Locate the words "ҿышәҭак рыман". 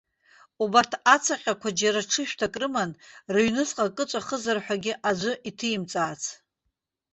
2.11-2.91